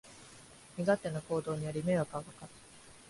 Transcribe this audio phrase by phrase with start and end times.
[0.77, 2.51] 身勝手な行動により迷惑がかかる